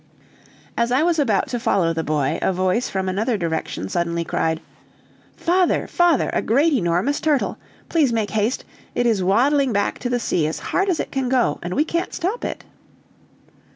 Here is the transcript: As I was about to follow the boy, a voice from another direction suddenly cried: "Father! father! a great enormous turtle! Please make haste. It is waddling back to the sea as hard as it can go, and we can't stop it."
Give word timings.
As 0.75 0.91
I 0.91 1.03
was 1.03 1.19
about 1.19 1.47
to 1.49 1.59
follow 1.59 1.93
the 1.93 2.03
boy, 2.03 2.39
a 2.41 2.51
voice 2.51 2.89
from 2.89 3.07
another 3.07 3.37
direction 3.37 3.87
suddenly 3.87 4.23
cried: 4.25 4.59
"Father! 5.37 5.85
father! 5.85 6.31
a 6.33 6.41
great 6.41 6.73
enormous 6.73 7.19
turtle! 7.19 7.59
Please 7.87 8.11
make 8.11 8.31
haste. 8.31 8.65
It 8.95 9.05
is 9.05 9.21
waddling 9.21 9.73
back 9.73 9.99
to 9.99 10.09
the 10.09 10.19
sea 10.19 10.47
as 10.47 10.57
hard 10.57 10.89
as 10.89 10.99
it 10.99 11.11
can 11.11 11.29
go, 11.29 11.59
and 11.61 11.75
we 11.75 11.85
can't 11.85 12.15
stop 12.15 12.43
it." 12.43 12.63